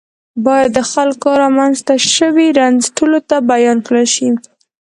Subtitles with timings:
[0.45, 4.27] باید د خلکو رامنځته شوی رنځ ټولو ته بیان کړل شي.